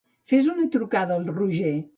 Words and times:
Fes 0.31 0.49
una 0.53 0.65
trucada 0.77 1.19
al 1.21 1.31
Roger. 1.39 1.75